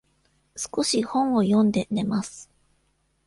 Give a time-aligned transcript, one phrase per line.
[0.55, 2.49] 少し本を読んで、寝ます。